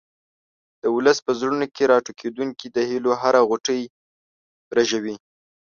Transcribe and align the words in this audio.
د 0.81 0.83
ولس 0.95 1.17
په 1.25 1.31
زړونو 1.39 1.65
کې 1.75 1.89
راټوکېدونکې 1.91 2.67
د 2.71 2.77
هیلو 2.89 3.11
هره 3.21 3.41
غوټۍ 3.49 3.81
رژوي. 4.77 5.15